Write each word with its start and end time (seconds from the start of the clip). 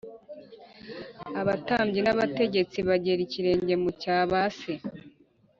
abatambyi 1.41 1.99
n’abategetsi 2.03 2.77
bageraga 2.87 3.23
ikirenge 3.27 3.73
mu 3.83 3.91
cya 4.01 4.17
ba 4.31 4.43
se 4.57 4.73